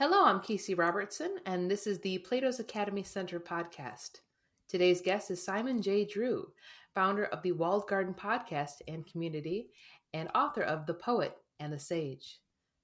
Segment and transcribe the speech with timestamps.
[0.00, 4.20] Hello, I'm Casey Robertson, and this is the Plato's Academy Center podcast.
[4.66, 6.06] Today's guest is Simon J.
[6.06, 6.52] Drew,
[6.94, 9.68] founder of the Walled Garden podcast and community,
[10.14, 12.38] and author of The Poet and the Sage.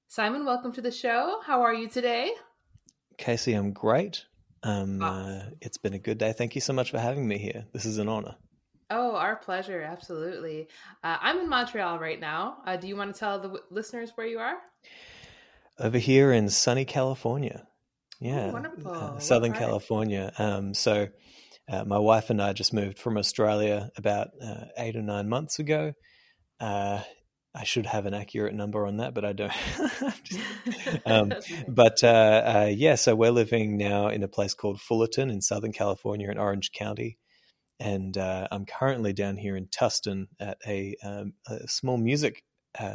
[0.09, 1.41] Simon, welcome to the show.
[1.43, 2.33] How are you today?
[3.17, 4.27] Casey, I'm great.
[4.63, 5.39] Um, awesome.
[5.39, 6.35] uh, it's been a good day.
[6.35, 7.65] Thank you so much for having me here.
[7.73, 8.37] This is an honor.
[8.91, 9.81] Oh, our pleasure.
[9.81, 10.69] Absolutely.
[11.03, 12.59] Uh, I'm in Montreal right now.
[12.67, 14.59] Uh, do you want to tell the w- listeners where you are?
[15.79, 17.67] Over here in sunny California.
[18.21, 18.93] Yeah, wonderful.
[18.93, 20.33] Uh, Southern California.
[20.39, 21.09] Um, so
[21.69, 25.59] uh, my wife and I just moved from Australia about uh, eight or nine months
[25.59, 25.93] ago.
[26.61, 27.03] Uh,
[27.55, 29.53] I should have an accurate number on that, but I don't.
[31.07, 31.33] um,
[31.69, 35.73] but uh, uh, yeah, so we're living now in a place called Fullerton in Southern
[35.73, 37.19] California in Orange County.
[37.79, 42.43] And I'm currently down here in Tustin at a, um, a small music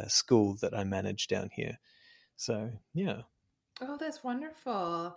[0.07, 1.77] school that I manage down here.
[2.41, 3.21] So yeah.
[3.81, 5.15] Oh, that's wonderful.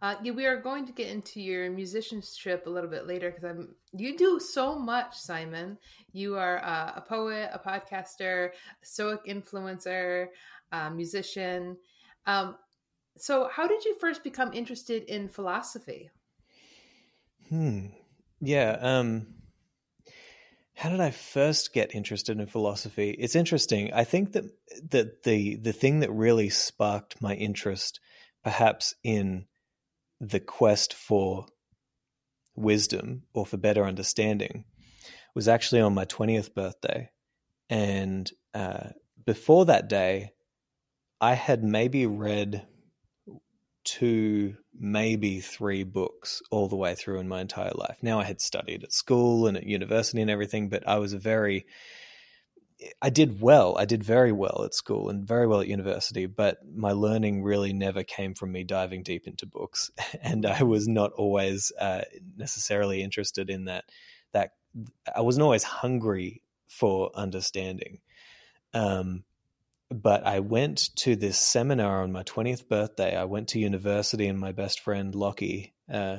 [0.00, 3.44] Uh, yeah, we are going to get into your musicianship a little bit later because
[3.44, 3.74] I'm.
[3.92, 5.76] You do so much, Simon.
[6.12, 8.50] You are uh, a poet, a podcaster,
[8.82, 10.28] a Stoic influencer,
[10.72, 11.76] a musician.
[12.26, 12.56] Um,
[13.18, 16.10] so, how did you first become interested in philosophy?
[17.50, 17.88] Hmm.
[18.40, 18.78] Yeah.
[18.80, 19.26] Um
[20.82, 23.10] how did I first get interested in philosophy?
[23.10, 23.92] It's interesting.
[23.94, 24.46] I think that
[24.90, 28.00] that the the thing that really sparked my interest,
[28.42, 29.46] perhaps in
[30.20, 31.46] the quest for
[32.56, 34.64] wisdom or for better understanding,
[35.36, 37.10] was actually on my twentieth birthday,
[37.70, 38.88] and uh,
[39.24, 40.32] before that day,
[41.20, 42.66] I had maybe read
[43.84, 47.98] two, maybe three books all the way through in my entire life.
[48.02, 51.18] Now I had studied at school and at university and everything, but I was a
[51.18, 51.66] very
[53.00, 53.76] I did well.
[53.78, 57.72] I did very well at school and very well at university, but my learning really
[57.72, 59.90] never came from me diving deep into books,
[60.22, 62.02] and I was not always uh,
[62.36, 63.84] necessarily interested in that.
[64.32, 64.52] That
[65.14, 67.98] I wasn't always hungry for understanding.
[68.72, 69.24] Um,
[69.92, 73.16] but I went to this seminar on my 20th birthday.
[73.16, 76.18] I went to university, and my best friend Lockie, uh,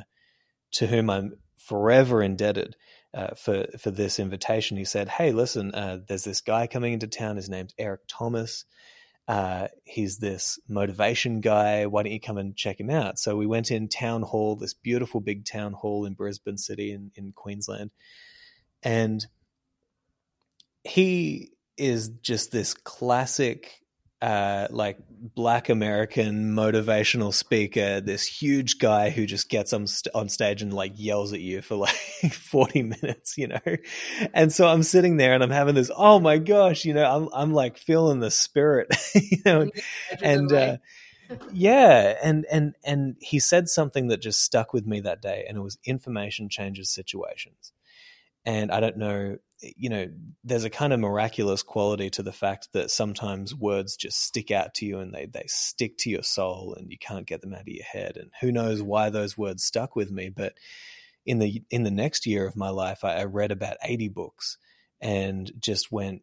[0.73, 2.75] to whom I'm forever indebted
[3.13, 7.07] uh, for for this invitation, he said, "Hey, listen, uh, there's this guy coming into
[7.07, 7.35] town.
[7.35, 8.65] His name's Eric Thomas.
[9.27, 11.85] Uh, he's this motivation guy.
[11.85, 14.73] Why don't you come and check him out?" So we went in town hall, this
[14.73, 17.91] beautiful big town hall in Brisbane City in, in Queensland,
[18.81, 19.25] and
[20.83, 23.83] he is just this classic
[24.23, 24.97] uh, like
[25.35, 30.71] black American motivational speaker, this huge guy who just gets on, st- on stage and
[30.71, 31.93] like yells at you for like
[32.31, 33.59] 40 minutes, you know?
[34.33, 37.29] And so I'm sitting there and I'm having this, oh my gosh, you know, I'm,
[37.33, 39.69] I'm like feeling the spirit, you know?
[40.21, 40.77] And, uh,
[41.51, 42.15] yeah.
[42.23, 45.61] And, and, and he said something that just stuck with me that day and it
[45.61, 47.73] was information changes situations.
[48.45, 49.37] And I don't know
[49.77, 50.07] you know,
[50.43, 54.73] there's a kind of miraculous quality to the fact that sometimes words just stick out
[54.75, 57.61] to you and they, they stick to your soul and you can't get them out
[57.61, 58.17] of your head.
[58.17, 60.29] And who knows why those words stuck with me.
[60.29, 60.53] But
[61.25, 64.57] in the in the next year of my life, I, I read about 80 books
[64.99, 66.21] and just went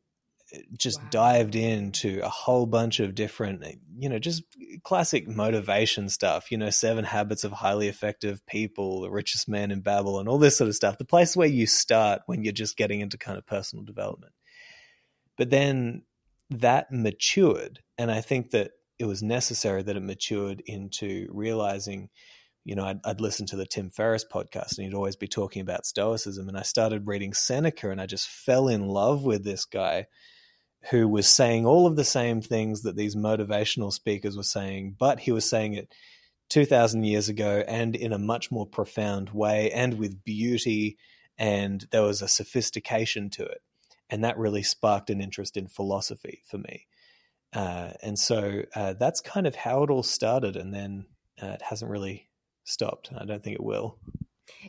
[0.76, 1.08] just wow.
[1.10, 3.64] dived into a whole bunch of different,
[3.98, 4.42] you know, just
[4.82, 9.80] classic motivation stuff, you know, seven habits of highly effective people, the richest man in
[9.80, 10.98] Babylon, all this sort of stuff.
[10.98, 14.32] The place where you start when you're just getting into kind of personal development.
[15.36, 16.02] But then
[16.50, 17.80] that matured.
[17.96, 22.10] And I think that it was necessary that it matured into realizing,
[22.64, 25.62] you know, I'd, I'd listen to the Tim Ferriss podcast and he'd always be talking
[25.62, 26.48] about Stoicism.
[26.48, 30.06] And I started reading Seneca and I just fell in love with this guy
[30.88, 35.20] who was saying all of the same things that these motivational speakers were saying, but
[35.20, 35.92] he was saying it
[36.48, 40.96] 2000 years ago and in a much more profound way and with beauty
[41.38, 43.62] and there was a sophistication to it.
[44.08, 46.86] And that really sparked an interest in philosophy for me.
[47.52, 51.06] Uh, and so uh, that's kind of how it all started and then
[51.42, 52.28] uh, it hasn't really
[52.64, 53.10] stopped.
[53.16, 53.98] I don't think it will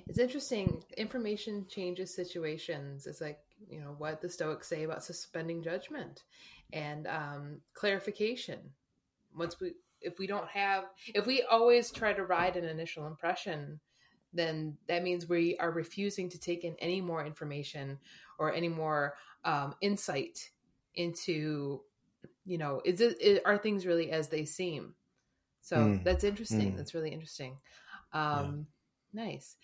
[0.07, 3.39] it's interesting information changes situations it's like
[3.69, 6.23] you know what the Stoics say about suspending judgment
[6.73, 8.59] and um, clarification.
[9.35, 13.79] Once we, if we don't have, if we always try to ride an initial impression,
[14.33, 17.99] then that means we are refusing to take in any more information
[18.39, 20.49] or any more um, insight
[20.95, 21.81] into,
[22.45, 24.95] you know, is it, are things really as they seem?
[25.61, 26.03] So mm.
[26.03, 26.73] that's interesting.
[26.73, 26.77] Mm.
[26.77, 27.57] That's really interesting.
[28.13, 28.80] Um, yeah.
[29.13, 29.55] Nice.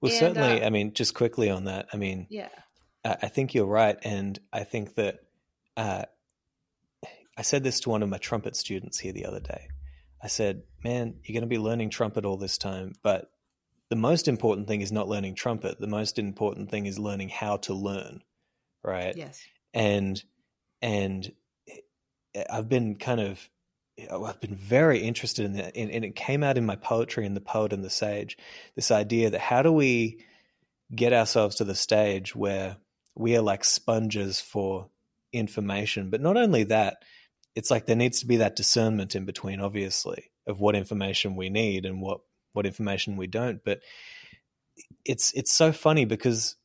[0.00, 0.62] Well, and, certainly.
[0.62, 1.88] Uh, I mean, just quickly on that.
[1.92, 2.48] I mean, yeah.
[3.04, 5.20] I think you're right, and I think that
[5.76, 6.04] uh,
[7.36, 9.68] I said this to one of my trumpet students here the other day.
[10.22, 13.30] I said, "Man, you're going to be learning trumpet all this time, but
[13.88, 15.80] the most important thing is not learning trumpet.
[15.80, 18.22] The most important thing is learning how to learn,
[18.82, 19.16] right?
[19.16, 19.40] Yes.
[19.72, 20.22] And
[20.82, 21.32] and
[22.50, 23.48] I've been kind of
[24.10, 27.34] I've been very interested in that, and, and it came out in my poetry in
[27.34, 28.38] the poet and the sage.
[28.76, 30.24] This idea that how do we
[30.94, 32.76] get ourselves to the stage where
[33.14, 34.88] we are like sponges for
[35.32, 37.02] information, but not only that,
[37.54, 41.50] it's like there needs to be that discernment in between, obviously, of what information we
[41.50, 42.20] need and what
[42.52, 43.62] what information we don't.
[43.64, 43.80] But
[45.04, 46.56] it's it's so funny because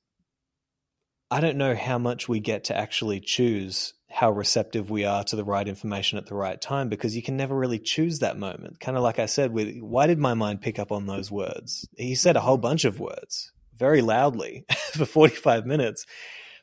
[1.32, 5.36] I don't know how much we get to actually choose how receptive we are to
[5.36, 8.80] the right information at the right time because you can never really choose that moment.
[8.80, 11.88] Kind of like I said, with why did my mind pick up on those words?
[11.98, 16.06] He said a whole bunch of words very loudly for 45 minutes,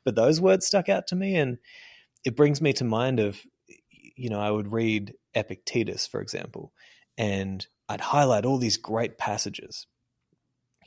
[0.05, 1.59] but those words stuck out to me and
[2.25, 3.41] it brings me to mind of
[4.21, 6.75] you know, I would read Epictetus, for example,
[7.17, 9.87] and I'd highlight all these great passages.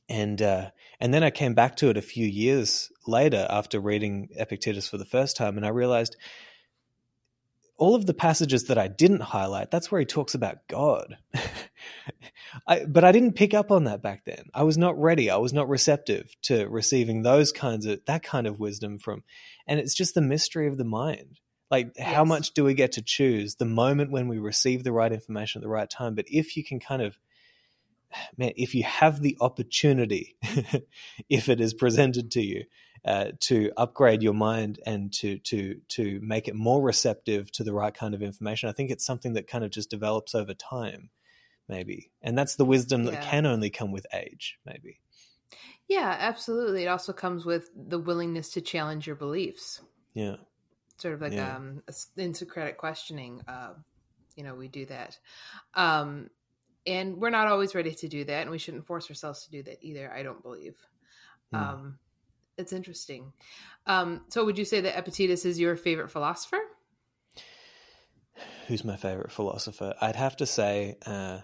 [0.08, 0.70] And uh,
[1.00, 4.98] and then I came back to it a few years later after reading Epictetus for
[4.98, 6.16] the first time, and I realized
[7.78, 11.18] all of the passages that I didn't highlight, that's where he talks about God.
[12.68, 14.46] I, but I didn't pick up on that back then.
[14.54, 15.30] I was not ready.
[15.30, 19.24] I was not receptive to receiving those kinds of that kind of wisdom from,
[19.68, 21.40] and it's just the mystery of the mind.
[21.72, 22.14] Like, yes.
[22.14, 25.60] how much do we get to choose the moment when we receive the right information
[25.60, 26.14] at the right time?
[26.14, 27.18] But if you can kind of,
[28.38, 30.38] man, if you have the opportunity,
[31.30, 32.66] if it is presented to you,
[33.06, 37.74] uh, to upgrade your mind and to to to make it more receptive to the
[37.74, 41.10] right kind of information, I think it's something that kind of just develops over time,
[41.68, 45.00] maybe, and that's the wisdom that can only come with age, maybe.
[45.88, 46.84] Yeah, absolutely.
[46.84, 49.82] It also comes with the willingness to challenge your beliefs.
[50.14, 50.38] Yeah
[50.98, 51.56] sort of like yeah.
[51.56, 51.84] um
[52.18, 53.42] in Socratic questioning.
[53.48, 53.74] Uh,
[54.36, 55.20] you know, we do that,
[55.76, 56.30] um,
[56.88, 59.64] and we're not always ready to do that, and we shouldn't force ourselves to do
[59.64, 60.12] that either.
[60.12, 60.76] I don't believe.
[61.54, 61.60] Mm.
[61.60, 62.00] Um,
[62.58, 63.34] it's interesting.
[63.86, 66.60] Um, so, would you say that Epictetus is your favorite philosopher?
[68.68, 69.94] Who's my favorite philosopher?
[70.02, 71.40] I'd have to say, uh,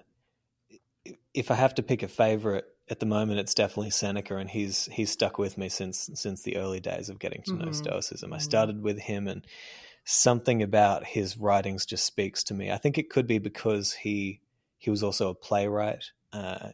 [1.33, 4.85] if I have to pick a favorite, at the moment it's definitely Seneca, and he's
[4.91, 7.73] he's stuck with me since since the early days of getting to know mm-hmm.
[7.73, 8.33] Stoicism.
[8.33, 8.43] I mm-hmm.
[8.43, 9.45] started with him, and
[10.05, 12.71] something about his writings just speaks to me.
[12.71, 14.41] I think it could be because he
[14.77, 16.05] he was also a playwright.
[16.31, 16.71] Uh, uh,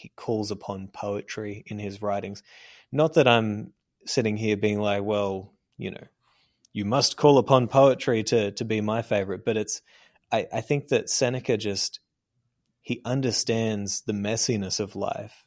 [0.00, 2.42] he calls upon poetry in his writings.
[2.90, 3.74] Not that I'm
[4.06, 6.06] sitting here being like, well, you know,
[6.72, 9.82] you must call upon poetry to to be my favorite, but it's
[10.32, 12.00] I, I think that Seneca just
[12.80, 15.46] he understands the messiness of life.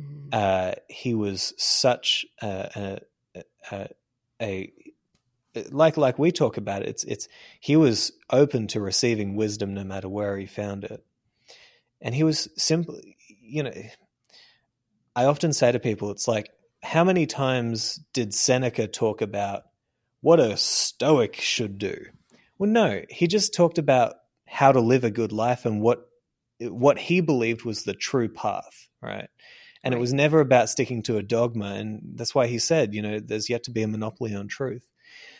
[0.00, 0.28] Mm.
[0.32, 3.00] Uh, he was such a,
[3.34, 3.42] a,
[3.72, 3.88] a,
[4.40, 4.72] a,
[5.70, 6.88] like like we talk about it.
[6.88, 7.28] It's it's
[7.58, 11.04] he was open to receiving wisdom no matter where he found it,
[12.00, 13.15] and he was simply
[13.46, 13.72] you know.
[15.14, 16.50] I often say to people, it's like,
[16.82, 19.62] how many times did Seneca talk about
[20.20, 21.96] what a Stoic should do?
[22.58, 24.14] Well, no, he just talked about
[24.46, 26.08] how to live a good life and what
[26.60, 29.28] what he believed was the true path, right?
[29.82, 29.98] And right.
[29.98, 31.74] it was never about sticking to a dogma.
[31.74, 34.86] And that's why he said, you know, there's yet to be a monopoly on truth.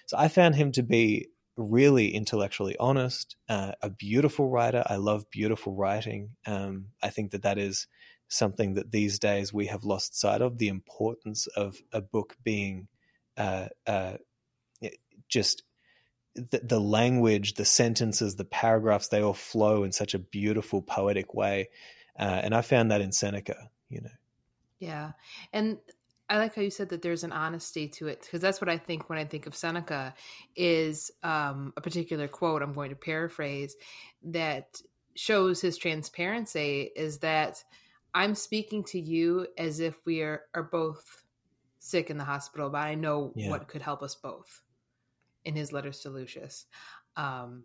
[0.07, 4.85] So I found him to be really intellectually honest, uh, a beautiful writer.
[4.87, 6.31] I love beautiful writing.
[6.47, 7.87] Um, I think that that is
[8.29, 12.89] something that these days we have lost sight of the importance of a book being
[13.37, 14.15] uh, uh,
[15.29, 15.63] just
[16.35, 21.35] the, the, language, the sentences, the paragraphs, they all flow in such a beautiful, poetic
[21.35, 21.69] way.
[22.19, 24.11] Uh, and I found that in Seneca, you know.
[24.79, 25.13] Yeah.
[25.53, 25.79] And
[26.29, 28.79] I like how you said that there's an honesty to it because that's what I
[28.79, 30.15] think when I think of Seneca
[30.55, 33.77] is um, a particular quote I'm going to paraphrase
[34.25, 34.81] that
[35.15, 37.63] shows his transparency is that
[38.17, 41.23] I'm speaking to you as if we are, are both
[41.81, 43.51] sick in the hospital, but I know yeah.
[43.51, 44.63] what could help us both
[45.45, 46.65] in his letters to Lucius.
[47.17, 47.65] Um,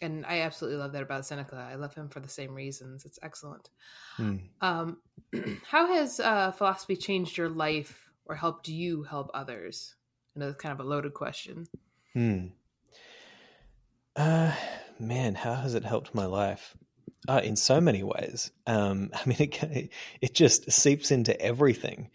[0.00, 1.68] and I absolutely love that about Seneca.
[1.70, 3.04] I love him for the same reasons.
[3.04, 3.68] It's excellent.
[4.16, 4.36] Hmm.
[4.62, 4.96] Um,
[5.68, 9.94] how has uh, philosophy changed your life or helped you help others?
[10.34, 11.66] I know that's kind of a loaded question.
[12.14, 12.46] Hmm.
[14.16, 14.54] Uh,
[14.98, 16.78] man, how has it helped my life?
[17.28, 18.50] Uh, in so many ways.
[18.66, 22.10] Um, I mean, it, it just seeps into everything,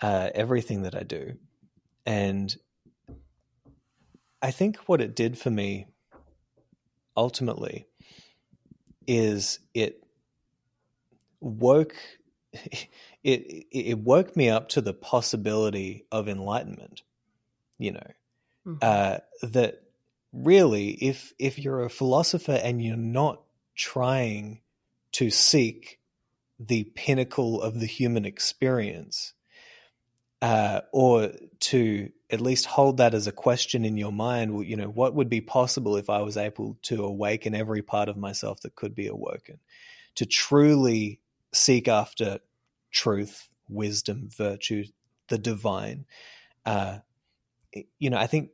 [0.00, 1.36] uh, everything that I do.
[2.04, 2.54] And
[4.42, 5.86] I think what it did for me
[7.16, 7.86] ultimately
[9.06, 10.04] is it
[11.40, 11.94] woke
[13.24, 17.02] it it woke me up to the possibility of enlightenment
[17.78, 18.06] you know
[18.66, 18.78] mm-hmm.
[18.80, 19.82] uh, that
[20.32, 23.42] really, if if you're a philosopher and you're not
[23.82, 24.60] trying
[25.10, 25.98] to seek
[26.60, 29.34] the pinnacle of the human experience,
[30.40, 34.86] uh, or to at least hold that as a question in your mind, you know,
[34.86, 38.76] what would be possible if I was able to awaken every part of myself that
[38.76, 39.58] could be awoken?
[40.16, 41.20] To truly
[41.52, 42.38] seek after
[42.92, 44.84] truth, wisdom, virtue,
[45.26, 46.06] the divine.
[46.64, 46.98] Uh,
[47.98, 48.50] you know, I think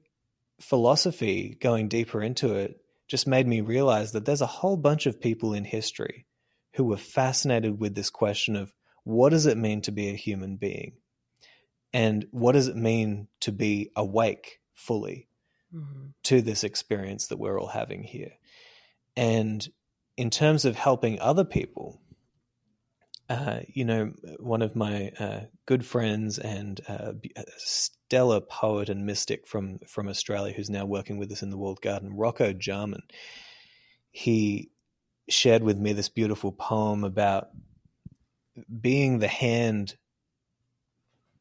[0.58, 5.20] philosophy, going deeper into it, just made me realize that there's a whole bunch of
[5.20, 6.26] people in history
[6.74, 8.72] who were fascinated with this question of
[9.04, 10.92] what does it mean to be a human being?
[11.92, 15.28] And what does it mean to be awake fully
[15.74, 16.08] mm-hmm.
[16.24, 18.32] to this experience that we're all having here?
[19.16, 19.66] And
[20.18, 22.00] in terms of helping other people,
[23.30, 27.12] uh, you know, one of my uh, good friends and uh,
[28.08, 31.82] stellar poet and mystic from from Australia, who's now working with us in the Walled
[31.82, 33.02] Garden, Rocco Jarman.
[34.10, 34.70] He
[35.28, 37.48] shared with me this beautiful poem about
[38.80, 39.94] being the hand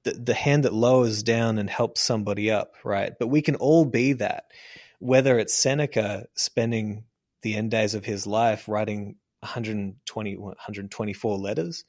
[0.04, 3.86] the, the hand that lowers down and helps somebody up right but we can all
[3.86, 4.52] be that
[5.00, 7.06] whether it's seneca spending
[7.44, 11.86] the end days of his life writing 120 124 letters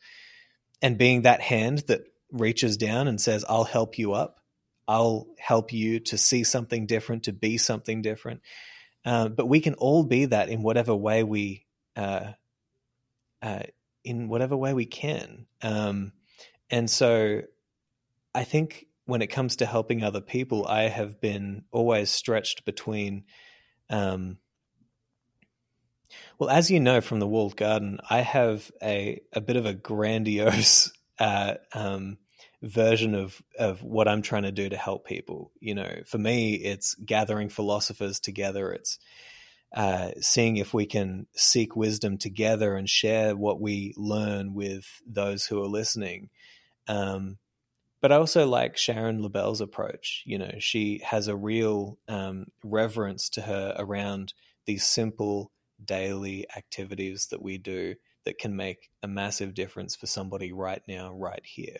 [0.80, 4.37] and being that hand that reaches down and says i'll help you up
[4.88, 8.40] i'll help you to see something different to be something different.
[9.04, 11.66] Uh, but we can all be that in whatever way we
[11.96, 12.32] uh,
[13.42, 13.62] uh,
[14.04, 15.46] in whatever way we can.
[15.62, 16.12] Um,
[16.70, 17.42] and so
[18.34, 23.24] i think when it comes to helping other people i have been always stretched between
[23.90, 24.36] um,
[26.38, 29.74] well, as you know from the walled garden, I have a a bit of a
[29.74, 32.18] grandiose uh, um,
[32.62, 35.52] version of of what I'm trying to do to help people.
[35.60, 38.72] You know, for me, it's gathering philosophers together.
[38.72, 38.98] It's
[39.74, 45.46] uh, seeing if we can seek wisdom together and share what we learn with those
[45.46, 46.30] who are listening.
[46.86, 47.38] Um,
[48.00, 50.22] but I also like Sharon Lebell's approach.
[50.24, 54.32] You know, she has a real um, reverence to her around
[54.66, 55.50] these simple
[55.84, 57.94] daily activities that we do
[58.28, 61.78] that can make a massive difference for somebody right now, right here.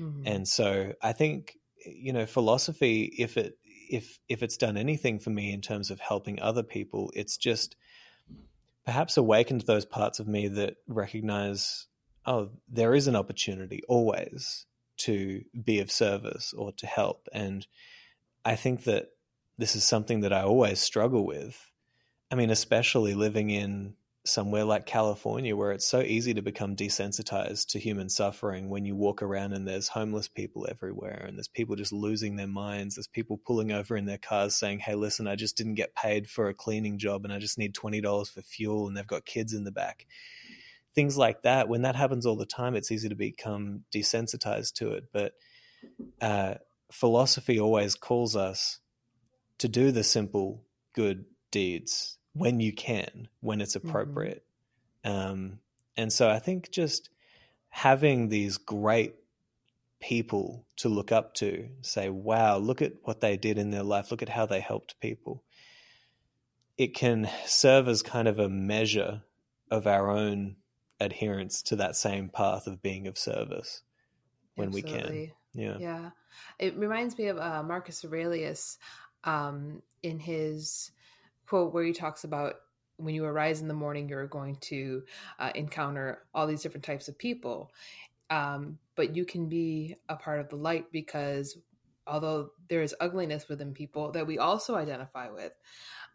[0.00, 0.22] Mm-hmm.
[0.24, 5.28] And so I think, you know, philosophy, if it, if, if it's done anything for
[5.28, 7.76] me in terms of helping other people, it's just
[8.86, 11.86] perhaps awakened those parts of me that recognize,
[12.24, 14.64] oh, there is an opportunity always
[15.00, 17.28] to be of service or to help.
[17.30, 17.66] And
[18.42, 19.08] I think that
[19.58, 21.70] this is something that I always struggle with
[22.30, 23.94] I mean, especially living in
[24.30, 28.96] somewhere like California, where it's so easy to become desensitized to human suffering when you
[28.96, 32.94] walk around and there's homeless people everywhere and there's people just losing their minds.
[32.94, 36.28] There's people pulling over in their cars saying, Hey, listen, I just didn't get paid
[36.28, 39.52] for a cleaning job and I just need $20 for fuel and they've got kids
[39.52, 40.06] in the back.
[40.94, 41.68] Things like that.
[41.68, 45.04] When that happens all the time, it's easy to become desensitized to it.
[45.12, 45.32] But
[46.20, 46.54] uh,
[46.92, 48.78] philosophy always calls us
[49.58, 53.88] to do the simple good deeds when you can, when it's mm-hmm.
[53.88, 54.44] appropriate.
[55.04, 55.30] Mm-hmm.
[55.30, 55.58] Um,
[55.96, 57.10] and so I think just
[57.68, 59.14] having these great
[60.00, 64.10] people to look up to, say, wow, look at what they did in their life,
[64.10, 65.44] look at how they helped people.
[66.78, 69.22] It can serve as kind of a measure
[69.70, 70.56] of our own
[70.98, 73.82] adherence to that same path of being of service
[74.54, 74.92] when Absolutely.
[74.92, 75.32] we can.
[75.52, 75.76] Yeah.
[75.78, 76.10] Yeah.
[76.58, 78.78] It reminds me of uh, Marcus Aurelius
[79.24, 80.90] um, in his
[81.50, 82.54] quote where he talks about
[82.96, 85.02] when you arise in the morning, you're going to
[85.40, 87.72] uh, encounter all these different types of people.
[88.30, 91.58] Um, but you can be a part of the light because
[92.06, 95.52] although there is ugliness within people that we also identify with,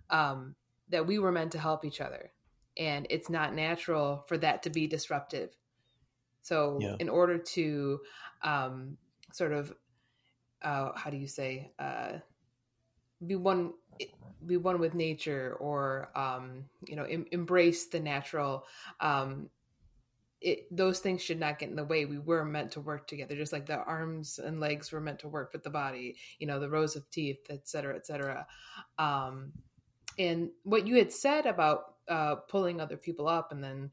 [0.10, 0.56] um,
[0.88, 2.32] that we were meant to help each other.
[2.78, 5.50] And it's not natural for that to be disruptive.
[6.44, 6.96] So, yeah.
[7.00, 8.00] in order to
[8.42, 8.98] um,
[9.34, 9.74] sort of,
[10.62, 12.20] uh, how do you say, uh,
[13.26, 13.74] be one
[14.46, 18.66] be one with nature or um, you know em- embrace the natural
[19.00, 19.50] um,
[20.42, 22.06] it, those things should not get in the way.
[22.06, 25.28] We were meant to work together just like the arms and legs were meant to
[25.28, 28.46] work with the body you know the rows of teeth et cetera et cetera.
[28.98, 29.54] Um,
[30.18, 33.92] and what you had said about uh, pulling other people up and then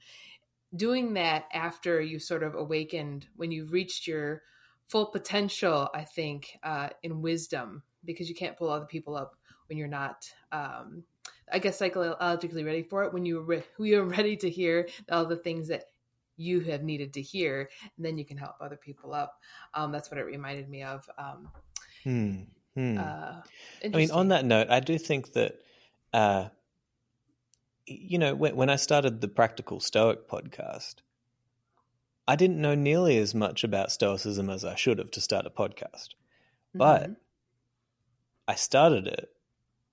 [0.75, 4.43] doing that after you sort of awakened when you've reached your
[4.89, 9.37] full potential i think uh, in wisdom because you can't pull other people up
[9.69, 11.05] when you're not um,
[11.51, 15.37] I guess psychologically ready for it when you re- you're ready to hear all the
[15.37, 15.85] things that
[16.37, 19.39] you have needed to hear, and then you can help other people up.
[19.75, 21.09] Um, that's what it reminded me of.
[21.19, 21.49] Um,
[22.03, 22.37] hmm.
[22.75, 22.99] Hmm.
[22.99, 23.43] Uh,
[23.85, 25.57] I mean, on that note, I do think that
[26.13, 26.49] uh,
[27.87, 30.97] you know, when, when I started the Practical Stoic podcast,
[32.27, 35.51] I didn't know nearly as much about Stoicism as I should have to start a
[35.51, 36.11] podcast.
[36.75, 37.13] But Mm-hmm.
[38.49, 39.32] I started it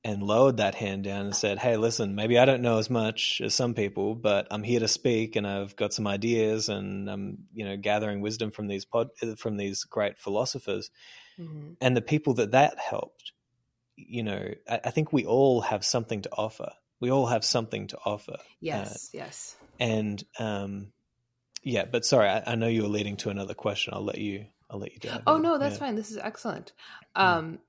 [0.10, 3.42] and lowered that hand down and said, "Hey, listen, maybe I don't know as much
[3.44, 7.46] as some people, but I'm here to speak, and I've got some ideas, and I'm,
[7.54, 10.90] you know, gathering wisdom from these pod from these great philosophers,
[11.40, 11.76] Mhm.
[11.82, 13.32] and the people that that helped.
[13.96, 16.72] You know, I, I think we all have something to offer.
[17.00, 19.56] We all have something to offer, Yes, yes.
[19.80, 20.92] and um,
[21.64, 21.86] yeah.
[21.86, 23.94] But sorry, I, I know you were leading to another question.
[23.94, 24.46] I'll let you.
[24.72, 25.24] I'll let you dive.
[25.28, 25.80] Oh no, that's Yeah.
[25.80, 25.96] fine.
[25.96, 26.74] This is excellent.
[27.16, 27.22] Mm.
[27.24, 27.60] Um,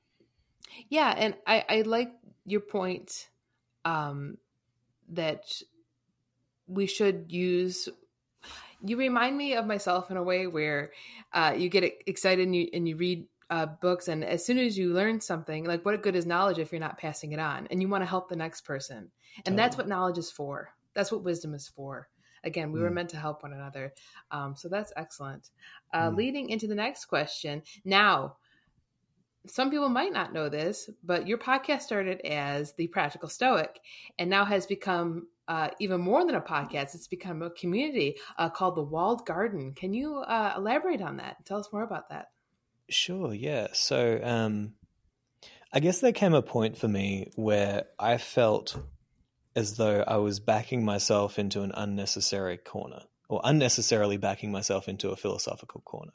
[0.88, 2.12] yeah, and I I like
[2.44, 3.28] your point
[3.84, 4.38] um,
[5.10, 5.62] that
[6.66, 7.88] we should use.
[8.82, 10.92] You remind me of myself in a way where
[11.32, 14.78] uh, you get excited and you and you read uh, books, and as soon as
[14.78, 17.82] you learn something, like what good is knowledge if you're not passing it on, and
[17.82, 19.10] you want to help the next person,
[19.44, 20.70] and that's what knowledge is for.
[20.94, 22.08] That's what wisdom is for.
[22.42, 22.94] Again, we were Mm.
[22.94, 23.92] meant to help one another,
[24.30, 25.50] um, so that's excellent.
[25.92, 26.16] Uh, Mm.
[26.16, 28.36] Leading into the next question, now
[29.46, 33.80] some people might not know this, but your podcast started as the Practical Stoic,
[34.18, 36.94] and now has become uh, even more than a podcast.
[36.94, 39.72] It's become a community uh, called the Walled Garden.
[39.74, 41.44] Can you uh, elaborate on that?
[41.44, 42.30] Tell us more about that.
[42.88, 43.68] Sure, yeah.
[43.72, 44.74] So, um,
[45.72, 48.76] I guess there came a point for me where I felt
[49.56, 55.10] as though I was backing myself into an unnecessary corner, or unnecessarily backing myself into
[55.10, 56.12] a philosophical corner.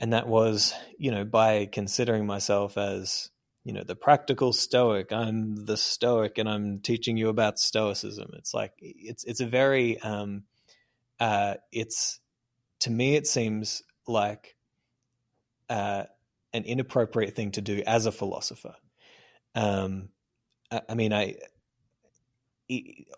[0.00, 3.30] And that was, you know, by considering myself as,
[3.64, 5.12] you know, the practical stoic.
[5.12, 8.30] I'm the stoic and I'm teaching you about stoicism.
[8.34, 10.44] It's like it's it's a very um
[11.18, 12.20] uh it's
[12.80, 14.56] to me it seems like
[15.68, 16.04] uh,
[16.52, 18.74] an inappropriate thing to do as a philosopher.
[19.54, 20.08] Um,
[20.70, 21.36] I, I mean, i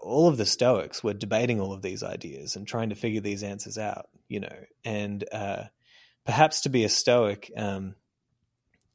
[0.00, 3.42] all of the Stoics were debating all of these ideas and trying to figure these
[3.42, 5.64] answers out, you know, and uh,
[6.24, 7.94] perhaps to be a Stoic um,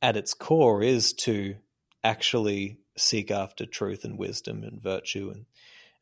[0.01, 1.55] at its core is to
[2.03, 5.45] actually seek after truth and wisdom and virtue and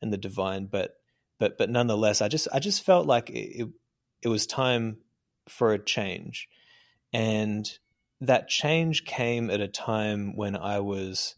[0.00, 0.96] and the divine, but
[1.38, 3.68] but but nonetheless, I just I just felt like it, it,
[4.22, 4.98] it was time
[5.48, 6.48] for a change.
[7.12, 7.66] And
[8.20, 11.34] that change came at a time when I was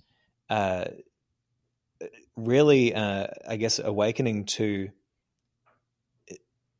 [0.49, 0.87] uh,
[2.37, 4.91] really, uh, I guess, awakening to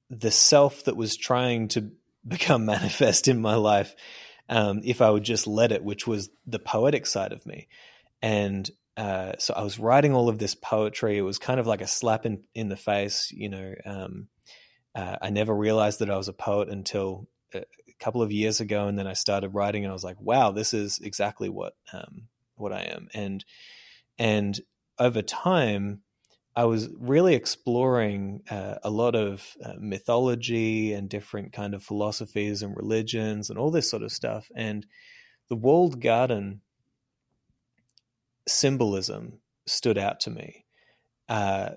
[0.09, 1.91] the self that was trying to
[2.27, 3.95] become manifest in my life
[4.49, 7.69] um, if I would just let it, which was the poetic side of me.
[8.23, 11.19] And uh, so I was writing all of this poetry.
[11.19, 13.75] It was kind of like a slap in, in the face, you know.
[13.85, 14.29] Um,
[14.95, 17.65] uh, I never realized that I was a poet until a
[18.01, 20.73] couple of years ago, and then I started writing, and I was like, "Wow, this
[20.73, 23.45] is exactly what um, what I am." And
[24.19, 24.59] and
[24.99, 26.01] over time,
[26.57, 32.63] I was really exploring uh, a lot of uh, mythology and different kind of philosophies
[32.63, 34.51] and religions and all this sort of stuff.
[34.57, 34.87] And
[35.51, 36.63] the walled garden
[38.49, 40.65] symbolism stood out to me.
[41.29, 41.71] Uh,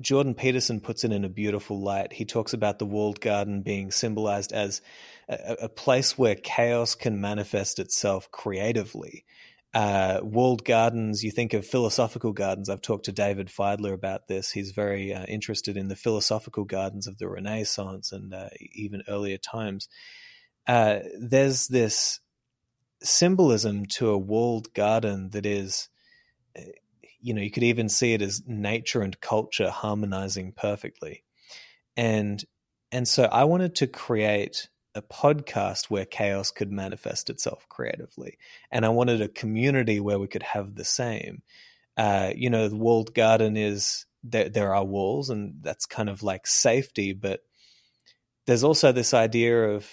[0.00, 2.12] Jordan Peterson puts it in a beautiful light.
[2.12, 4.82] He talks about the walled garden being symbolized as
[5.28, 9.24] a, a place where chaos can manifest itself creatively.
[9.74, 12.68] Uh, walled gardens, you think of philosophical gardens.
[12.68, 14.50] I've talked to David Fideler about this.
[14.50, 19.38] He's very uh, interested in the philosophical gardens of the Renaissance and uh, even earlier
[19.38, 19.88] times.
[20.66, 22.20] Uh, there's this
[23.02, 25.88] symbolism to a walled garden that is
[27.20, 31.24] you know you could even see it as nature and culture harmonizing perfectly
[31.96, 32.44] and
[32.90, 38.36] and so i wanted to create a podcast where chaos could manifest itself creatively
[38.70, 41.42] and i wanted a community where we could have the same.
[41.96, 46.22] Uh, you know the walled garden is there, there are walls and that's kind of
[46.22, 47.40] like safety but
[48.46, 49.86] there's also this idea of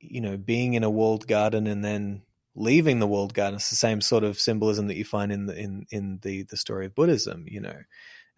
[0.00, 2.22] you know being in a walled garden and then
[2.54, 3.56] leaving the walled garden.
[3.56, 6.56] It's the same sort of symbolism that you find in the in in the the
[6.56, 7.76] story of buddhism you know.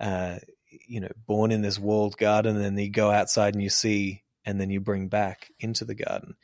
[0.01, 0.39] Uh
[0.87, 4.23] you know born in this walled garden and then you go outside and you see
[4.47, 6.37] and then you bring back into the garden.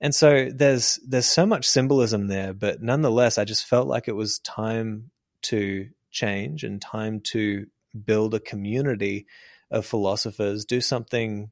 [0.00, 4.16] And so there's there's so much symbolism there but nonetheless i just felt like it
[4.16, 5.10] was time
[5.42, 7.66] to change and time to
[8.04, 9.26] build a community
[9.70, 11.50] of philosophers do something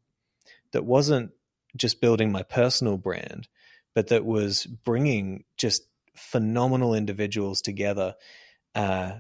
[0.73, 1.31] that wasn't
[1.77, 3.49] just building my personal brand,
[3.95, 8.15] but that was bringing just phenomenal individuals together
[8.75, 9.13] uh,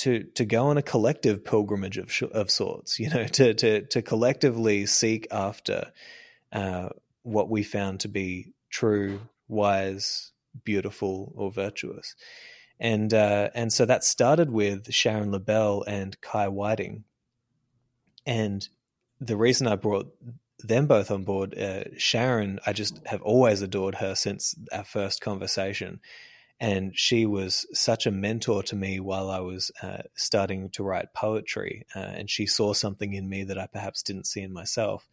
[0.00, 2.98] to to go on a collective pilgrimage of of sorts.
[2.98, 5.92] You know, to to to collectively seek after
[6.52, 6.88] uh,
[7.22, 10.32] what we found to be true, wise,
[10.64, 12.14] beautiful, or virtuous.
[12.78, 17.04] and uh, and so that started with Sharon Lebell and Kai Whiting,
[18.26, 18.68] and
[19.20, 20.10] the reason I brought
[20.62, 25.20] them both on board, uh, Sharon, I just have always adored her since our first
[25.20, 26.00] conversation,
[26.60, 31.14] and she was such a mentor to me while I was uh, starting to write
[31.14, 35.08] poetry, uh, and she saw something in me that I perhaps didn't see in myself,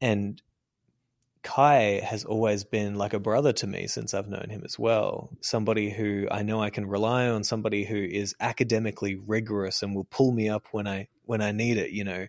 [0.00, 0.40] and
[1.44, 5.28] Kai has always been like a brother to me since I've known him as well.
[5.42, 10.04] Somebody who I know I can rely on, somebody who is academically rigorous and will
[10.04, 12.26] pull me up when I when I need it, you know.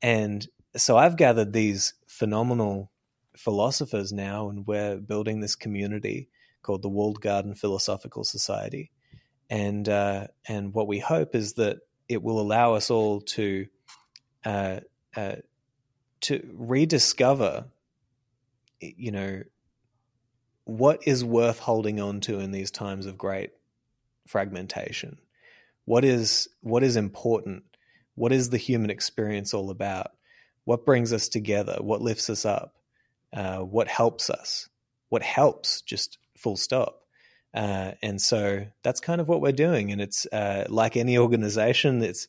[0.00, 2.90] And so I've gathered these phenomenal
[3.36, 6.28] philosophers now and we're building this community
[6.62, 8.90] called the Walled Garden Philosophical Society.
[9.48, 13.66] And uh, and what we hope is that it will allow us all to
[14.44, 14.80] uh,
[15.16, 15.36] uh,
[16.22, 17.66] to rediscover
[18.80, 19.42] you know,
[20.64, 23.50] what is worth holding on to in these times of great
[24.26, 25.18] fragmentation?
[25.84, 27.64] What is what is important?
[28.14, 30.12] What is the human experience all about?
[30.64, 31.78] What brings us together?
[31.80, 32.74] What lifts us up?
[33.32, 34.68] Uh, what helps us?
[35.08, 35.82] What helps?
[35.82, 37.02] Just full stop.
[37.52, 39.90] Uh, and so that's kind of what we're doing.
[39.92, 42.28] And it's uh, like any organization, it's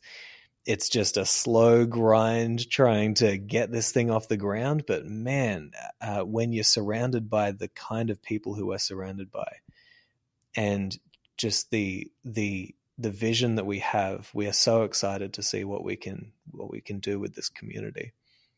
[0.64, 4.84] it's just a slow grind trying to get this thing off the ground.
[4.86, 9.56] But man, uh, when you're surrounded by the kind of people who we're surrounded by,
[10.56, 10.96] and
[11.36, 15.84] just the the the vision that we have, we are so excited to see what
[15.84, 18.12] we can what we can do with this community.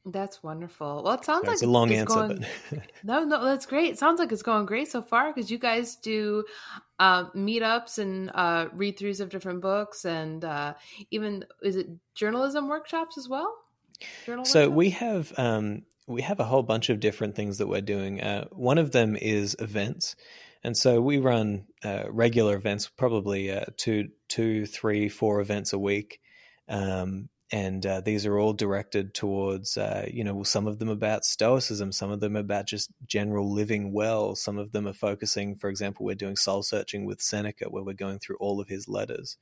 [0.07, 1.03] That's wonderful.
[1.03, 3.93] Well, it sounds so like it's a long answer, going, but no, no, that's great.
[3.93, 6.45] It sounds like it's going great so far because you guys do
[6.99, 10.75] uh, meetups and uh, read throughs of different books, and uh,
[11.11, 13.55] even is it journalism workshops as well?
[14.27, 14.77] Journal so workshops?
[14.77, 18.21] we have um, we have a whole bunch of different things that we're doing.
[18.21, 20.17] Uh, one of them is events,
[20.63, 25.79] and so we run uh, regular events, probably uh, two, two, three, four events a
[25.79, 26.21] week.
[26.69, 31.25] Um, and uh, these are all directed towards uh, you know some of them about
[31.25, 35.69] stoicism some of them about just general living well some of them are focusing for
[35.69, 39.37] example we're doing soul searching with seneca where we're going through all of his letters.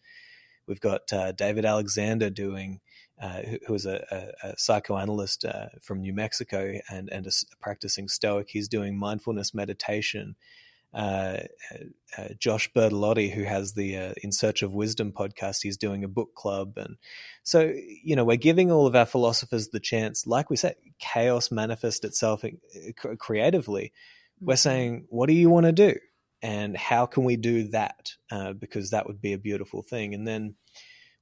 [0.66, 2.80] We've got uh, david alexander doing
[3.20, 7.56] uh, who is a, a, a psychoanalyst uh, from new mexico and, and a, a
[7.60, 8.48] practicing stoic.
[8.50, 10.34] He's doing mindfulness meditation
[10.94, 11.38] uh,
[12.18, 16.08] uh, Josh Bertolotti, who has the uh, In Search of Wisdom podcast, he's doing a
[16.08, 16.76] book club.
[16.76, 16.96] And
[17.42, 21.50] so, you know, we're giving all of our philosophers the chance, like we said, chaos
[21.50, 23.84] manifest itself uh, creatively.
[23.84, 24.46] Mm-hmm.
[24.46, 25.94] We're saying, what do you want to do?
[26.42, 28.12] And how can we do that?
[28.30, 30.12] Uh, because that would be a beautiful thing.
[30.12, 30.56] And then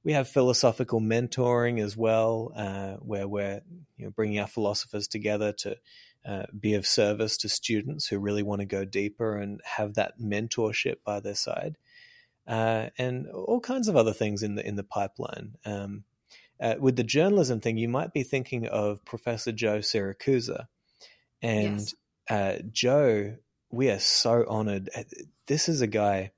[0.03, 3.61] we have philosophical mentoring as well, uh, where we're
[3.97, 5.77] you know, bringing our philosophers together to
[6.23, 10.19] uh, be of service to students who really want to go deeper and have that
[10.19, 11.77] mentorship by their side,
[12.47, 15.55] uh, and all kinds of other things in the in the pipeline.
[15.65, 16.03] Um,
[16.59, 20.67] uh, with the journalism thing, you might be thinking of Professor Joe Siracusa,
[21.41, 21.95] and yes.
[22.29, 23.35] Uh, Joe.
[23.73, 24.89] We are so honored.
[24.93, 25.03] Uh,
[25.47, 26.31] this is a guy.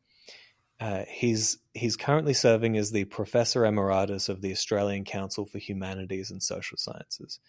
[1.10, 6.44] he's he's currently serving as the professor emeritus of the Australian Council for Humanities and
[6.44, 7.40] Social Sciences.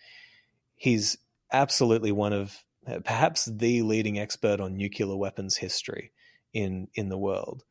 [0.75, 1.19] He's
[1.55, 6.13] absolutely one of uh, perhaps the leading expert on nuclear weapons history
[6.53, 7.65] in in the world.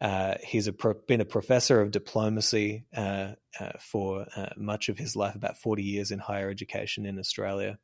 [0.00, 4.96] Uh, he's a pro- been a professor of diplomacy uh, uh, for uh, much of
[4.96, 7.78] his life, about 40 years in higher education in Australia.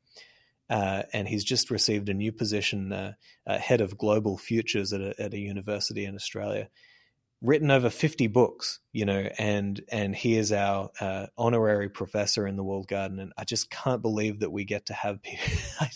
[0.70, 3.14] Uh, and he's just received a new position,
[3.46, 6.68] head of global futures at a, at a university in Australia
[7.46, 12.56] written over 50 books, you know, and and he is our uh, honorary professor in
[12.56, 15.48] the Walled Garden, and I just can't believe that we get to have people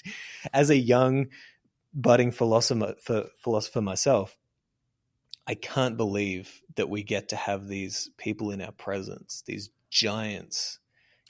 [0.53, 1.27] as a young
[1.95, 4.37] budding philosopher for, philosopher myself.
[5.47, 10.80] I can't believe that we get to have these people in our presence, these giants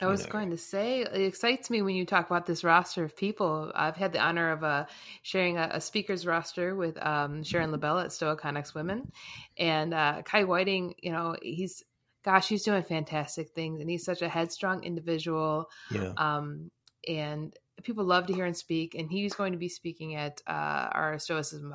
[0.03, 0.33] I was know.
[0.33, 3.71] going to say, it excites me when you talk about this roster of people.
[3.75, 4.87] I've had the honor of uh,
[5.23, 9.11] sharing a, a, speaker's roster with um, Sharon Lebell at Stoicon-x Women,
[9.59, 10.95] and uh, Kai Whiting.
[11.03, 11.83] You know, he's
[12.25, 15.67] gosh, he's doing fantastic things, and he's such a headstrong individual.
[15.91, 16.13] Yeah.
[16.17, 16.71] Um,
[17.09, 20.89] and people love to hear him speak, and he's going to be speaking at uh,
[20.93, 21.73] our Stoicism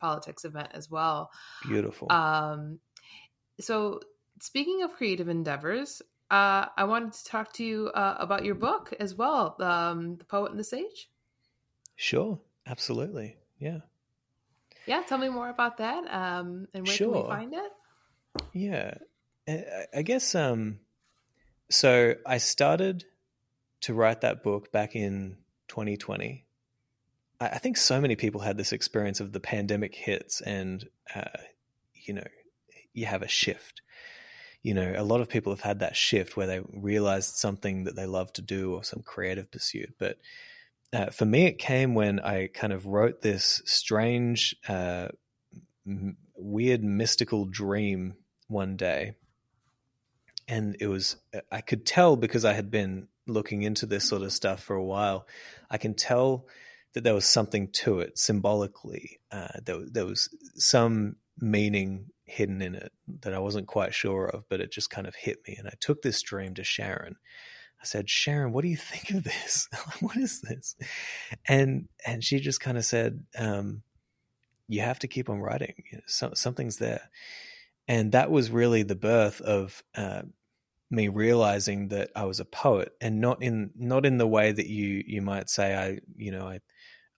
[0.00, 1.30] Politics event as well.
[1.66, 2.10] Beautiful.
[2.10, 2.80] Um,
[3.60, 4.00] so
[4.40, 8.94] speaking of creative endeavors, uh, I wanted to talk to you uh, about your book
[8.98, 11.10] as well, um, The Poet and the Sage.
[11.94, 13.36] Sure, absolutely.
[13.58, 13.80] Yeah.
[14.86, 17.12] Yeah, tell me more about that um, and where sure.
[17.12, 17.72] can we find it?
[18.54, 18.94] Yeah,
[19.94, 20.80] I guess um,
[21.70, 22.14] so.
[22.24, 23.04] I started
[23.82, 25.36] to write that book back in
[25.68, 26.46] 2020.
[27.40, 31.24] I think so many people had this experience of the pandemic hits, and uh,
[31.94, 32.26] you know,
[32.94, 33.82] you have a shift.
[34.62, 37.96] You know, a lot of people have had that shift where they realized something that
[37.96, 39.94] they love to do or some creative pursuit.
[39.98, 40.18] But
[40.92, 45.08] uh, for me, it came when I kind of wrote this strange, uh,
[45.86, 48.14] m- weird, mystical dream
[48.48, 49.14] one day.
[50.46, 51.16] And it was,
[51.50, 54.84] I could tell because I had been looking into this sort of stuff for a
[54.84, 55.26] while,
[55.70, 56.46] I can tell
[56.92, 59.20] that there was something to it symbolically.
[59.30, 64.48] Uh, there, there was some meaning hidden in it that I wasn't quite sure of,
[64.48, 65.56] but it just kind of hit me.
[65.58, 67.16] And I took this dream to Sharon.
[67.80, 69.68] I said, Sharon, what do you think of this?
[70.00, 70.76] what is this?
[71.48, 73.82] And and she just kind of said, um,
[74.68, 75.74] you have to keep on writing.
[75.90, 77.10] You know, so, something's there.
[77.88, 80.22] And that was really the birth of uh,
[80.90, 84.68] me realizing that I was a poet, and not in not in the way that
[84.68, 86.60] you you might say I you know I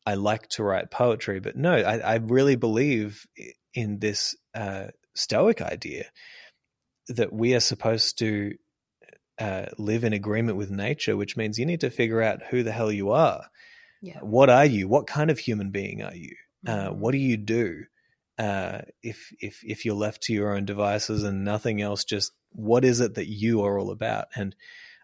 [0.07, 3.27] I like to write poetry, but no, I, I really believe
[3.75, 6.07] in this uh, Stoic idea
[7.09, 8.55] that we are supposed to
[9.39, 12.73] uh, live in agreement with nature, which means you need to figure out who the
[12.73, 13.45] hell you are.
[14.01, 14.21] Yeah.
[14.21, 14.89] What are you?
[14.89, 16.35] What kind of human being are you?
[16.67, 17.01] Uh, mm-hmm.
[17.01, 17.85] what do you do?
[18.39, 22.85] Uh, if if if you're left to your own devices and nothing else, just what
[22.85, 24.27] is it that you are all about?
[24.35, 24.55] And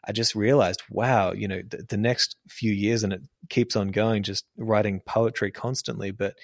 [0.04, 3.88] I just realized, wow, you know, the, the, next few years, and it keeps on
[3.88, 6.10] going, just writing poetry constantly.
[6.10, 6.36] But,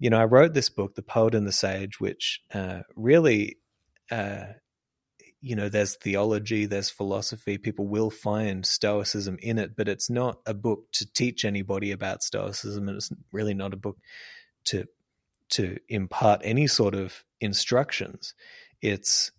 [0.00, 3.58] you know, I wrote this book, The Poet and the Sage, which uh, really,
[4.10, 4.46] uh,
[5.42, 7.58] you know, there's theology, there's philosophy.
[7.58, 12.22] People will find Stoicism in it, but it's not a book to teach anybody about
[12.22, 13.98] Stoicism, and it's really not a book
[14.64, 14.86] to
[15.50, 18.34] to impart any sort of instructions.
[18.80, 19.32] It's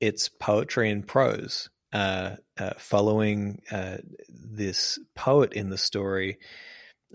[0.00, 6.38] it's poetry and prose uh, uh, following uh, this poet in the story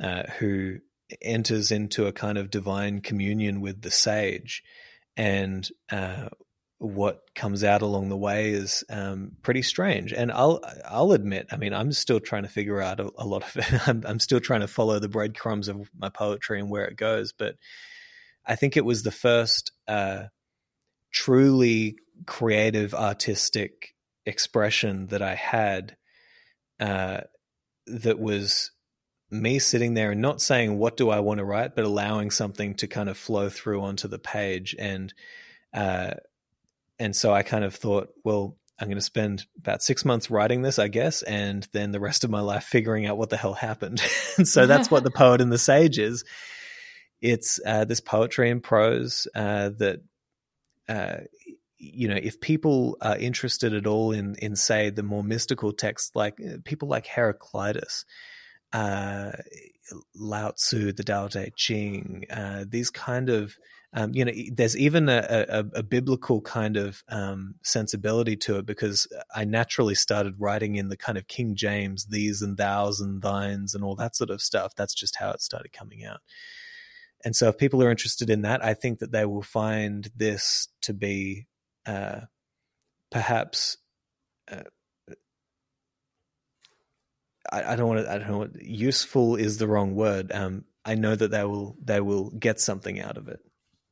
[0.01, 0.79] uh, who
[1.21, 4.63] enters into a kind of divine communion with the sage,
[5.15, 6.29] and uh,
[6.79, 10.11] what comes out along the way is um, pretty strange.
[10.11, 13.43] And I'll I'll admit, I mean, I'm still trying to figure out a, a lot
[13.43, 13.87] of it.
[13.87, 17.31] I'm, I'm still trying to follow the breadcrumbs of my poetry and where it goes,
[17.31, 17.55] but
[18.45, 20.23] I think it was the first uh,
[21.11, 21.95] truly
[22.25, 23.95] creative, artistic
[24.25, 25.95] expression that I had
[26.79, 27.21] uh,
[27.87, 28.71] that was
[29.33, 32.75] me sitting there and not saying what do I want to write, but allowing something
[32.75, 34.75] to kind of flow through onto the page.
[34.77, 35.13] And
[35.73, 36.13] uh,
[36.99, 40.61] and so I kind of thought, well, I'm going to spend about six months writing
[40.61, 43.53] this, I guess, and then the rest of my life figuring out what the hell
[43.53, 44.01] happened.
[44.37, 46.23] and so that's what the poet and the sage is.
[47.21, 50.01] It's uh, this poetry and prose uh, that
[50.89, 51.21] uh,
[51.83, 56.11] you know, if people are interested at all in, in say, the more mystical texts,
[56.15, 58.05] like uh, people like Heraclitus,
[58.73, 59.31] uh,
[60.15, 63.55] Lao Tzu, the Tao Te Ching, uh, these kind of,
[63.93, 68.65] um, you know, there's even a, a, a biblical kind of um, sensibility to it
[68.65, 73.21] because I naturally started writing in the kind of King James, these and thous and
[73.21, 74.73] thines and all that sort of stuff.
[74.75, 76.21] That's just how it started coming out.
[77.23, 80.67] And so, if people are interested in that, I think that they will find this
[80.81, 81.47] to be
[81.85, 82.21] uh,
[83.11, 83.77] perhaps
[84.51, 84.63] uh,
[87.51, 88.11] I, I, don't want to.
[88.11, 88.37] I don't know.
[88.39, 90.31] What, useful is the wrong word.
[90.31, 91.75] Um, I know that they will.
[91.83, 93.39] They will get something out of it.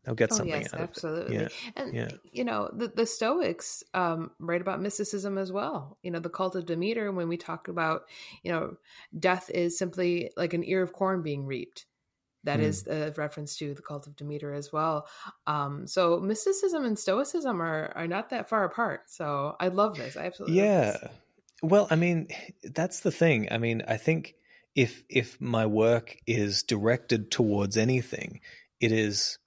[0.03, 1.35] They'll get oh, something yes, out absolutely.
[1.35, 1.45] of it.
[1.45, 1.71] Absolutely.
[1.75, 1.81] Yeah.
[1.83, 2.17] And yeah.
[2.31, 5.97] you know, the, the Stoics um, write about mysticism as well.
[6.01, 7.11] You know, the cult of Demeter.
[7.11, 8.03] When we talk about,
[8.43, 8.77] you know,
[9.17, 11.85] death is simply like an ear of corn being reaped.
[12.43, 12.63] That mm.
[12.63, 15.07] is a reference to the cult of Demeter as well.
[15.45, 19.11] Um, so mysticism and stoicism are are not that far apart.
[19.11, 20.17] So I love this.
[20.17, 20.97] I absolutely yeah.
[21.61, 22.27] Well, I mean,
[22.63, 23.47] that's the thing.
[23.51, 24.35] I mean, I think
[24.75, 28.39] if if my work is directed towards anything,
[28.79, 29.37] it is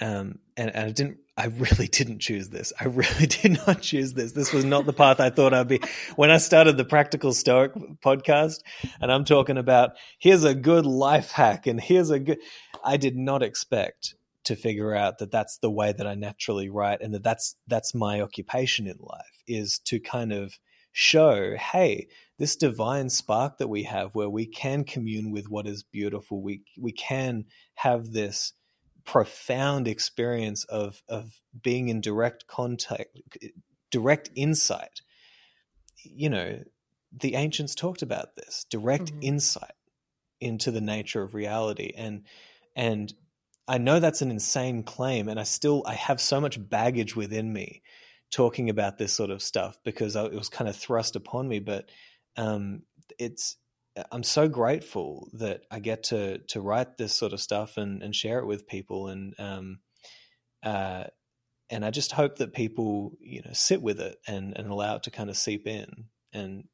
[0.00, 2.72] um and, and I didn't I really didn't choose this.
[2.78, 4.32] I really did not choose this.
[4.32, 5.80] This was not the path I thought I'd be.
[6.16, 7.72] When I started the Practical Stoic
[8.04, 8.60] podcast,
[9.00, 12.38] and I'm talking about here's a good life hack, and here's a good.
[12.84, 17.00] I did not expect to figure out that that's the way that I naturally write,
[17.00, 20.58] and that that's that's my occupation in life is to kind of
[20.92, 25.82] show, hey, this divine spark that we have, where we can commune with what is
[25.82, 26.42] beautiful.
[26.42, 28.52] We we can have this
[29.04, 33.18] profound experience of of being in direct contact
[33.90, 35.02] direct insight
[35.96, 36.60] you know
[37.12, 39.22] the ancients talked about this direct mm-hmm.
[39.22, 39.74] insight
[40.40, 42.22] into the nature of reality and
[42.76, 43.12] and
[43.66, 47.52] i know that's an insane claim and i still i have so much baggage within
[47.52, 47.82] me
[48.32, 51.90] talking about this sort of stuff because it was kind of thrust upon me but
[52.36, 52.82] um
[53.18, 53.56] it's
[54.10, 58.16] I'm so grateful that I get to to write this sort of stuff and, and
[58.16, 59.80] share it with people and um,
[60.62, 61.04] uh,
[61.68, 65.04] and I just hope that people, you know, sit with it and, and allow it
[65.04, 66.64] to kind of seep in and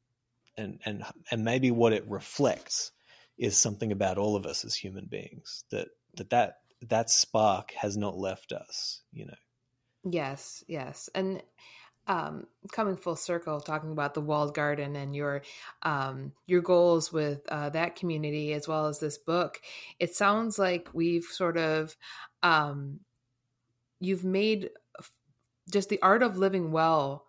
[0.57, 2.91] and and and maybe what it reflects
[3.37, 7.95] is something about all of us as human beings that that that that spark has
[7.97, 9.33] not left us you know
[10.03, 11.41] yes yes and
[12.09, 15.43] um, coming full circle, talking about the walled garden and your
[15.83, 19.61] um, your goals with uh, that community as well as this book,
[19.99, 21.95] it sounds like we've sort of
[22.41, 23.01] um,
[23.99, 24.71] you've made
[25.71, 27.25] just the art of living well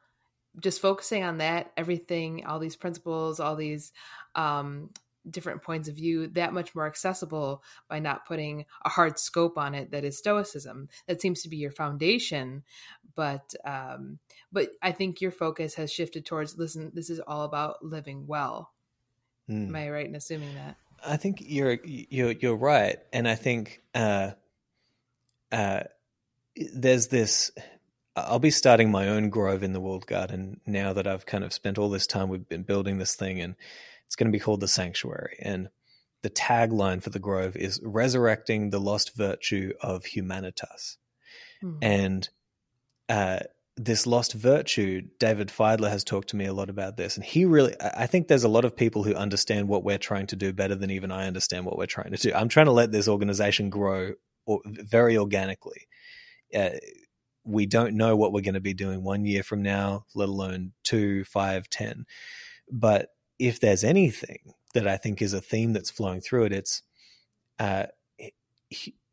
[0.58, 3.92] just focusing on that everything all these principles all these
[4.34, 4.90] um,
[5.28, 9.74] different points of view that much more accessible by not putting a hard scope on
[9.74, 12.62] it that is stoicism that seems to be your foundation
[13.14, 14.18] but um
[14.52, 18.72] but i think your focus has shifted towards listen this is all about living well
[19.48, 19.68] mm.
[19.68, 23.82] am i right in assuming that i think you're you're you're right and i think
[23.94, 24.30] uh
[25.52, 25.80] uh
[26.74, 27.50] there's this
[28.16, 31.52] I'll be starting my own grove in the walled garden now that I've kind of
[31.52, 32.28] spent all this time.
[32.28, 33.54] We've been building this thing, and
[34.10, 35.36] it's going to be called the Sanctuary.
[35.40, 35.68] And
[36.22, 40.96] the tagline for the grove is resurrecting the lost virtue of humanitas.
[41.62, 41.78] Mm-hmm.
[41.80, 42.28] And
[43.08, 43.38] uh,
[43.76, 47.14] this lost virtue, David Fideler has talked to me a lot about this.
[47.14, 50.26] And he really, I think there's a lot of people who understand what we're trying
[50.26, 52.34] to do better than even I understand what we're trying to do.
[52.34, 54.14] I'm trying to let this organization grow
[54.64, 55.86] very organically.
[56.52, 56.70] Uh,
[57.44, 60.72] we don't know what we're going to be doing one year from now, let alone
[60.82, 62.06] two, five, ten.
[62.68, 66.82] But if there's anything that I think is a theme that's flowing through it, it's
[67.58, 67.86] uh,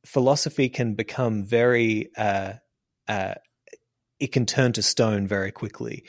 [0.05, 2.53] philosophy can become very, uh,
[3.07, 3.35] uh,
[4.19, 6.03] it can turn to stone very quickly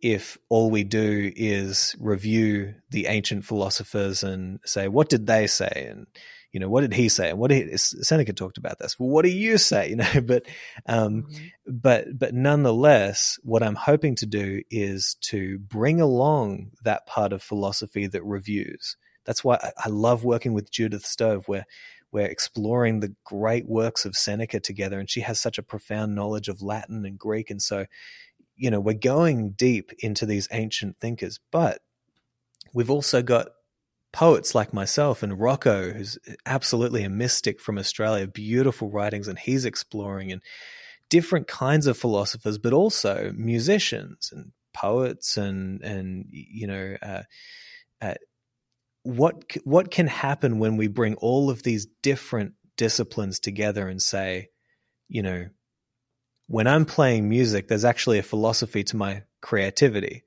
[0.00, 5.88] if all we do is review the ancient philosophers and say, what did they say?
[5.90, 6.06] And
[6.54, 7.30] you know, what did he say?
[7.30, 8.96] And what did Seneca talked about this?
[8.96, 9.74] Well, what do you say?
[9.94, 10.46] You know, but,
[10.86, 11.44] um, mm-hmm.
[11.66, 17.42] but, but nonetheless, what I'm hoping to do is to bring along that part of
[17.42, 18.96] philosophy that reviews.
[19.24, 21.66] That's why I, I love working with Judith Stove, where
[22.12, 26.48] we're exploring the great works of Seneca together, and she has such a profound knowledge
[26.48, 27.86] of Latin and Greek, and so,
[28.56, 31.80] you know, we're going deep into these ancient thinkers, but
[32.72, 33.48] we've also got
[34.14, 39.64] poets like myself and Rocco, who's absolutely a mystic from Australia, beautiful writings, and he's
[39.64, 40.40] exploring and
[41.10, 47.22] different kinds of philosophers, but also musicians and poets and and you know uh,
[48.00, 48.14] uh,
[49.02, 54.48] what what can happen when we bring all of these different disciplines together and say,
[55.08, 55.46] you know,
[56.46, 60.23] when I'm playing music, there's actually a philosophy to my creativity.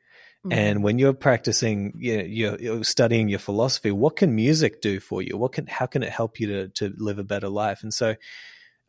[0.47, 0.59] Mm-hmm.
[0.59, 4.99] And when you're practicing, you know, you're, you're, studying your philosophy, what can music do
[4.99, 5.37] for you?
[5.37, 7.83] What can, how can it help you to, to live a better life?
[7.83, 8.15] And so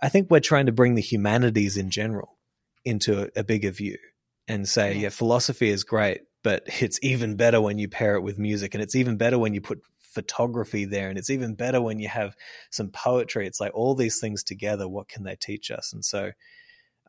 [0.00, 2.38] I think we're trying to bring the humanities in general
[2.84, 3.98] into a, a bigger view
[4.46, 5.02] and say, yeah.
[5.02, 8.74] yeah, philosophy is great, but it's even better when you pair it with music.
[8.74, 11.08] And it's even better when you put photography there.
[11.08, 12.36] And it's even better when you have
[12.70, 13.46] some poetry.
[13.46, 15.92] It's like all these things together, what can they teach us?
[15.92, 16.32] And so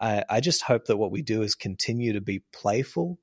[0.02, 3.20] I, I just hope that what we do is continue to be playful,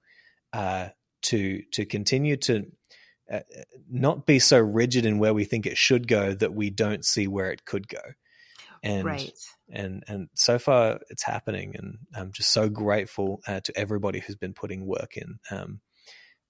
[0.53, 0.89] uh,
[1.23, 2.67] to to continue to
[3.31, 3.41] uh,
[3.91, 7.27] not be so rigid in where we think it should go that we don't see
[7.27, 8.01] where it could go.
[8.83, 9.33] And right.
[9.69, 14.37] and and so far it's happening, and I'm just so grateful uh, to everybody who's
[14.37, 15.39] been putting work in.
[15.51, 15.81] Um,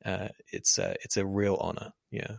[0.04, 1.92] uh, it's a, it's a real honor.
[2.10, 2.36] Yeah.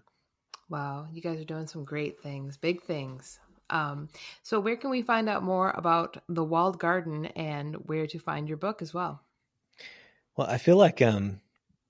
[0.70, 3.40] Wow, you guys are doing some great things, big things.
[3.70, 4.10] Um,
[4.44, 8.48] so, where can we find out more about the Walled Garden and where to find
[8.48, 9.22] your book as well?
[10.36, 11.42] Well, I feel like um,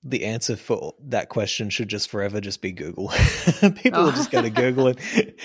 [0.04, 3.08] the answer for that question should just forever just be Google.
[3.60, 4.04] People oh.
[4.04, 5.00] will just go to Google and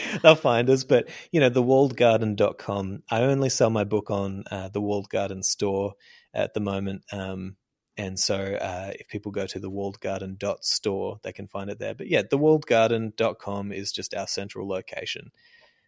[0.21, 0.83] they'll find us.
[0.83, 3.03] But, you know, thewalledgarden.com.
[3.09, 5.93] I only sell my book on uh, the Walled Garden store
[6.33, 7.03] at the moment.
[7.11, 7.55] Um,
[7.97, 11.93] and so uh, if people go to the walledgarden.store, they can find it there.
[11.93, 15.31] But yeah, thewalledgarden.com is just our central location.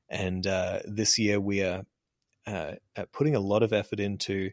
[0.09, 1.83] And uh, this year we are
[2.45, 2.73] uh,
[3.11, 4.51] putting a lot of effort into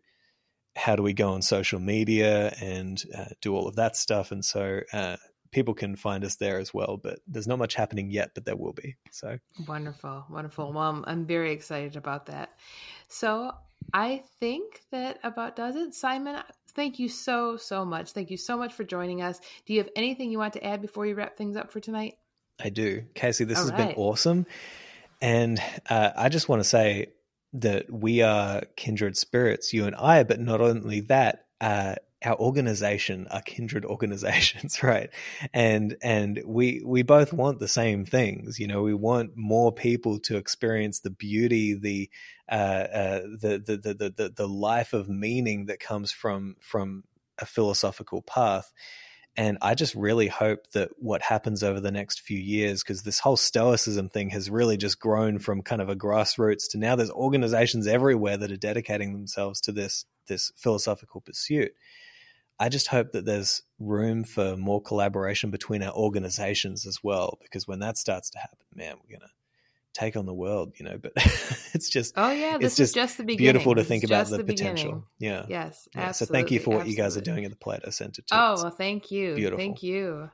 [0.74, 4.32] how do we go on social media and uh, do all of that stuff.
[4.32, 5.16] And so uh,
[5.50, 6.96] people can find us there as well.
[6.96, 8.96] But there's not much happening yet, but there will be.
[9.10, 10.72] So wonderful, wonderful.
[10.72, 12.50] Well, I'm, I'm very excited about that.
[13.08, 13.52] So
[13.92, 15.94] I think that about does it.
[15.94, 16.42] Simon,
[16.74, 18.12] thank you so, so much.
[18.12, 19.40] Thank you so much for joining us.
[19.66, 22.14] Do you have anything you want to add before you wrap things up for tonight?
[22.62, 23.04] I do.
[23.14, 23.88] Casey, this All has right.
[23.88, 24.46] been awesome.
[25.20, 27.12] And uh, I just want to say,
[27.52, 33.26] that we are kindred spirits, you and I, but not only that, uh, our organization
[33.30, 35.10] are kindred organizations, right?
[35.52, 38.58] And and we we both want the same things.
[38.58, 42.10] You know, we want more people to experience the beauty, the
[42.50, 47.04] uh, uh, the, the, the the the life of meaning that comes from from
[47.38, 48.72] a philosophical path.
[49.36, 53.18] And I just really hope that what happens over the next few years, because this
[53.18, 57.10] whole Stoicism thing has really just grown from kind of a grassroots to now there's
[57.10, 61.72] organizations everywhere that are dedicating themselves to this this philosophical pursuit.
[62.60, 67.66] I just hope that there's room for more collaboration between our organizations as well, because
[67.66, 69.32] when that starts to happen, man, we're gonna
[69.92, 70.98] take on the world, you know.
[70.98, 73.52] But it's just oh yeah, this it's just, is just the beginning.
[73.52, 75.04] beautiful to think about the, the potential.
[75.18, 75.46] Yeah.
[75.48, 78.22] Yes, Yeah, so thank you for what you guys are doing at the Plato Center
[78.22, 78.28] too.
[78.32, 79.34] Oh, well, thank you.
[79.34, 79.58] beautiful.
[79.58, 80.30] Thank you.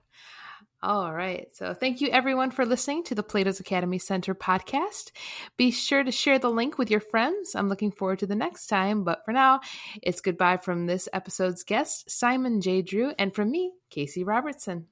[0.80, 1.48] All right.
[1.54, 5.10] So, thank you everyone for listening to the Plato's Academy Center podcast.
[5.56, 7.56] Be sure to share the link with your friends.
[7.56, 9.02] I'm looking forward to the next time.
[9.02, 9.60] But for now,
[10.02, 12.82] it's goodbye from this episode's guest, Simon J.
[12.82, 14.86] Drew, and from me, Casey Robertson.